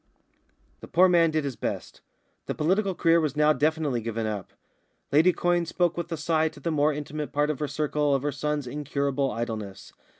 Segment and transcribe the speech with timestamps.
[0.79, 2.01] The poor man did his best.
[2.47, 4.51] The political career was now definitely given up.
[5.11, 8.23] Lady Quyne spoke with a sigh to the more intimate part of her circle of
[8.23, 9.93] her son's incurable idleness.